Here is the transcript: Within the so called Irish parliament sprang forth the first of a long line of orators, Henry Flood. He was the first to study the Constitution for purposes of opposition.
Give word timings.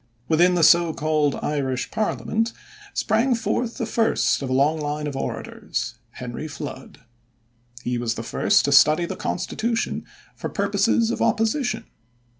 Within 0.27 0.55
the 0.55 0.63
so 0.63 0.95
called 0.95 1.35
Irish 1.43 1.91
parliament 1.91 2.53
sprang 2.91 3.35
forth 3.35 3.77
the 3.77 3.85
first 3.85 4.41
of 4.41 4.49
a 4.49 4.53
long 4.53 4.79
line 4.79 5.05
of 5.05 5.15
orators, 5.15 5.93
Henry 6.13 6.47
Flood. 6.47 7.01
He 7.83 7.99
was 7.99 8.15
the 8.15 8.23
first 8.23 8.65
to 8.65 8.71
study 8.71 9.05
the 9.05 9.15
Constitution 9.15 10.03
for 10.35 10.49
purposes 10.49 11.11
of 11.11 11.21
opposition. 11.21 11.83